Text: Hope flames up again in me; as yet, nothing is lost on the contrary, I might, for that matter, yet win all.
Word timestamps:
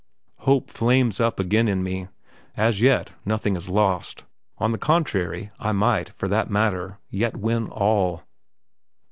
Hope 0.37 0.71
flames 0.71 1.19
up 1.19 1.39
again 1.39 1.67
in 1.67 1.83
me; 1.83 2.07
as 2.57 2.81
yet, 2.81 3.13
nothing 3.23 3.55
is 3.55 3.69
lost 3.69 4.25
on 4.57 4.71
the 4.71 4.79
contrary, 4.79 5.51
I 5.59 5.73
might, 5.73 6.09
for 6.09 6.27
that 6.27 6.49
matter, 6.49 6.97
yet 7.11 7.37
win 7.37 7.67
all. 7.67 8.23